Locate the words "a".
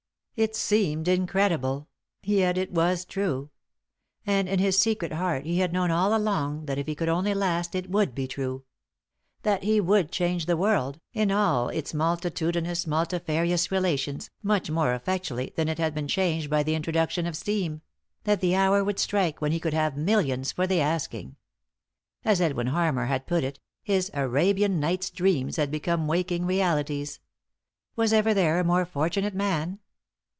28.59-28.63